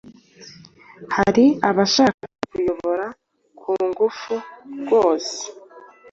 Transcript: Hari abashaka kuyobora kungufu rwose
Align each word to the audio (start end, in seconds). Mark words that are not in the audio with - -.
Hari 1.15 1.45
abashaka 1.69 2.23
kuyobora 2.49 3.05
kungufu 3.59 4.33
rwose 4.81 5.37